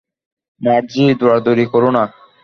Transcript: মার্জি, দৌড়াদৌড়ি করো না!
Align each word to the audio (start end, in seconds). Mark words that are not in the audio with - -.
মার্জি, 0.61 1.03
দৌড়াদৌড়ি 1.19 1.65
করো 1.73 1.89
না! 1.95 2.03